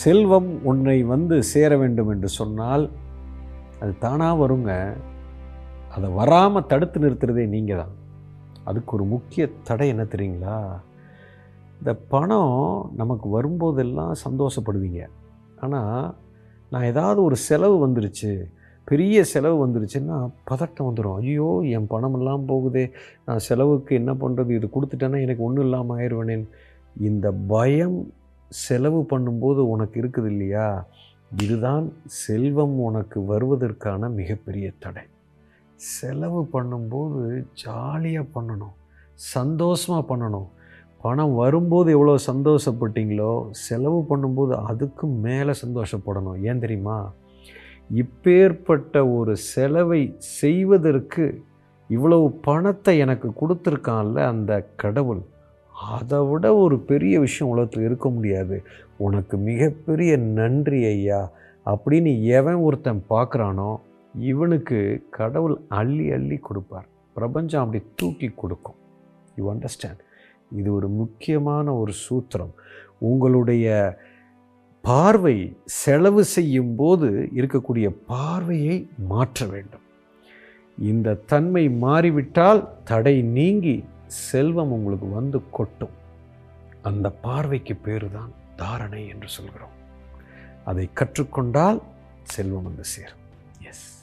செல்வம் 0.00 0.48
உன்னை 0.70 0.96
வந்து 1.12 1.36
சேர 1.52 1.70
வேண்டும் 1.82 2.10
என்று 2.14 2.28
சொன்னால் 2.38 2.84
அது 3.82 3.92
தானாக 3.98 4.40
வருங்க. 4.40 4.72
அதை 5.96 6.08
வராமல் 6.18 6.66
தடுத்து 6.70 6.98
நிறுத்துறதே 7.04 7.44
நீங்கள் 7.54 7.80
தான். 7.80 7.94
அதுக்கு 8.64 8.90
ஒரு 8.96 9.04
முக்கிய 9.14 9.42
தடை 9.68 9.86
என்ன 9.88 10.04
தெரியுங்களா? 10.14 10.58
இந்த 11.78 11.92
பணம் 12.12 12.56
நமக்கு 13.00 13.26
வரும்போதெல்லாம் 13.36 14.14
சந்தோஷப்படுவீங்க. 14.24 15.02
ஆனால் 15.64 16.14
நான் 16.72 16.88
ஏதாவது 16.92 17.20
ஒரு 17.22 17.36
செலவு 17.48 17.76
வந்துருச்சு 17.86 18.32
பெரிய 18.88 19.24
செலவு 19.32 19.56
வந்துருச்சுன்னா 19.64 20.18
பதட்டம் 20.50 20.88
வந்துடும் 20.88 21.16
ஐயோ 21.20 21.48
என் 21.76 21.90
பணமெல்லாம் 21.94 22.44
போகுதே. 22.50 22.84
நான் 23.26 23.44
செலவுக்கு 23.48 23.92
என்ன 24.00 24.12
பண்ணுறது 24.22 24.50
இது 24.58 24.68
கொடுத்துட்டேன்னா 24.76 25.20
எனக்கு 25.26 25.42
ஒன்றும் 25.48 25.66
இல்லாமல் 25.68 25.96
ஆயிடுவேனேன். 25.98 26.46
இந்த 26.96 27.26
பயம் 27.54 27.98
செலவு 28.48 29.06
பண்ணும்போது 29.10 29.58
உனக்கு 29.58 30.02
இருக்குது 30.02 30.26
இல்லையா? 30.26 30.86
இதுதான் 31.34 31.92
செல்வம் 32.06 32.78
உனக்கு 32.78 33.20
வருவதற்கான 33.20 34.08
மிகப்பெரிய 34.08 34.72
தடை. 34.78 35.02
செலவு 35.74 36.48
பண்ணும்போது 36.52 37.46
ஜாலியாக 37.52 38.26
பண்ணணும். 38.34 38.76
சந்தோஷமாக 39.14 40.16
பண்ணணும். 40.16 40.48
பணம் 41.02 41.34
வரும்போது 41.34 41.90
எவ்வளோ 41.90 42.14
சந்தோஷப்பட்டீங்களோ 42.26 43.50
செலவு 43.50 44.06
பண்ணும்போது 44.10 44.54
அதுக்கும் 44.70 45.16
மேலே 45.20 45.52
சந்தோஷப்படணும். 45.66 46.42
ஏன் 46.42 46.58
தெரியுமா? 46.58 47.12
இப்பேற்பட்ட 47.94 49.16
ஒரு 49.16 49.36
செலவை 49.36 50.16
செய்வதற்கு 50.18 51.42
இவ்வளவு 51.88 52.30
பணத்தை 52.30 52.98
எனக்கு 52.98 53.28
கொடுத்துருக்கான்ல 53.28 54.26
அந்த 54.26 54.66
கடவுள். 54.76 55.22
அதை 55.86 56.18
விட 56.18 56.54
ஒரு 56.54 56.78
பெரிய 56.78 57.20
விஷயம் 57.20 57.52
உலகத்தில் 57.52 57.84
இருக்க 57.84 58.10
முடியாது. 58.10 58.62
உனக்கு 58.96 59.36
மிகப்பெரிய 59.36 60.16
நன்றி 60.16 60.84
ஐயா. 60.84 61.32
அப்படின்னு 61.66 62.22
எவன் 62.22 62.54
ஒருத்தன் 62.54 63.04
பார்க்குறானோ 63.10 63.76
இவனுக்கு 64.18 65.06
கடவுள் 65.10 65.56
அள்ளி 65.68 66.10
அள்ளி 66.10 66.36
கொடுப்பார். 66.36 66.86
பிரபஞ்சம் 67.14 67.64
அப்படி 67.64 67.84
தூக்கி 67.94 68.28
கொடுக்கும். 68.28 68.74
யூ 69.36 69.52
அண்டர்ஸ்டாண்ட் 69.52 69.98
இது 70.56 70.74
ஒரு 70.74 70.88
முக்கியமான 70.88 71.74
ஒரு 71.74 71.92
சூத்திரம். 72.10 72.52
உங்களுடைய 72.98 73.98
பார்வை 74.82 75.56
செலவு 75.64 76.24
செய்யும் 76.24 76.74
போது 76.76 77.28
இருக்கக்கூடிய 77.34 77.96
பார்வையை 78.06 78.88
மாற்ற 79.08 79.46
வேண்டும். 79.46 79.80
இந்த 80.78 81.14
தன்மை 81.14 81.68
மாறிவிட்டால் 81.68 82.68
தடை 82.84 83.22
நீங்கி 83.22 83.84
செல்வம் 84.08 84.72
உங்களுக்கு 84.72 85.08
வந்து 85.08 85.50
கொட்டும். 85.50 85.90
அந்த 86.82 87.10
பார்வைக்கு 87.10 87.76
பேர் 87.76 88.12
தான் 88.12 88.32
தாரணை 88.56 89.08
என்று 89.08 89.28
சொல்கிறோம். 89.28 89.76
அதை 90.64 90.90
கற்றுக்கொண்டால் 90.94 91.82
செல்வம் 92.22 92.62
வந்து 92.62 92.84
சேரும். 92.84 93.24
எஸ் 93.62 93.97